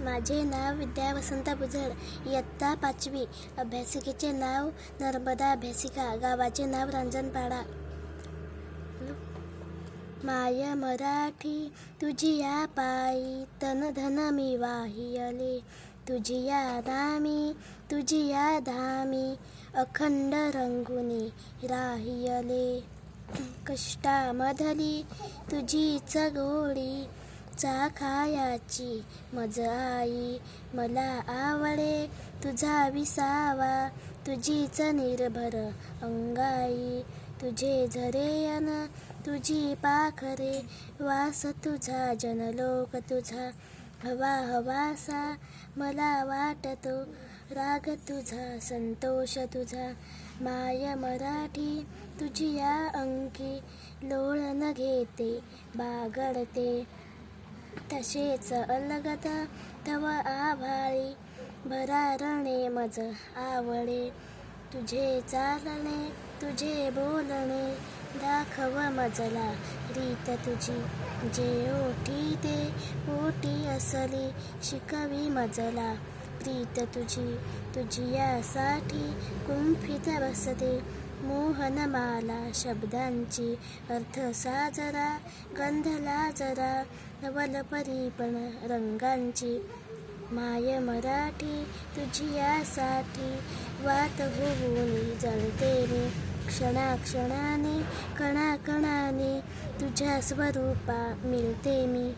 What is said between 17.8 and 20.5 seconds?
तुझी या धामी अखंड